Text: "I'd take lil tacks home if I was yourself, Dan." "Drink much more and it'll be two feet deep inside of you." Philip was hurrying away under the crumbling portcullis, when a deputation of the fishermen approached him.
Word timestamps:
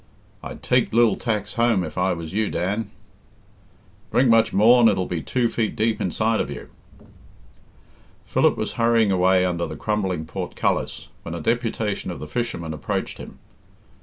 "I'd 0.43 0.63
take 0.63 0.91
lil 0.91 1.15
tacks 1.15 1.53
home 1.53 1.83
if 1.83 1.95
I 1.95 2.11
was 2.13 2.33
yourself, 2.33 2.53
Dan." 2.53 2.89
"Drink 4.11 4.31
much 4.31 4.51
more 4.51 4.79
and 4.81 4.89
it'll 4.89 5.05
be 5.05 5.21
two 5.21 5.47
feet 5.47 5.75
deep 5.75 6.01
inside 6.01 6.41
of 6.41 6.49
you." 6.49 6.69
Philip 8.25 8.57
was 8.57 8.71
hurrying 8.81 9.11
away 9.11 9.45
under 9.45 9.67
the 9.67 9.75
crumbling 9.75 10.25
portcullis, 10.25 11.09
when 11.21 11.35
a 11.35 11.39
deputation 11.39 12.09
of 12.09 12.19
the 12.19 12.25
fishermen 12.25 12.73
approached 12.73 13.19
him. 13.19 13.37